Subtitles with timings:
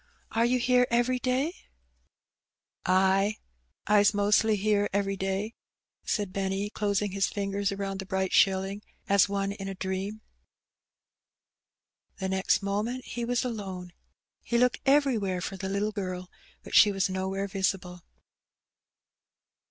[0.31, 1.53] Are you here every day?
[2.21, 3.37] '* ''Ay,
[3.85, 5.53] Ps mostly here every day,*'
[6.03, 10.21] said Benny, closing his fingers around the bright shilling as one in a dream.
[12.17, 13.93] The next moment he was alone.
[14.41, 16.31] He looked everywhere for the little girl,
[16.63, 18.01] but she was nowhere visible.